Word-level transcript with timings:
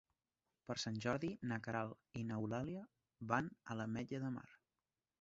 Per 0.71 0.75
Sant 0.83 0.97
Jordi 1.07 1.29
na 1.51 1.59
Queralt 1.69 2.19
i 2.21 2.25
n'Eulàlia 2.31 2.89
van 3.35 3.55
a 3.71 3.81
l'Ametlla 3.81 4.27
de 4.29 4.37
Mar. 4.41 4.51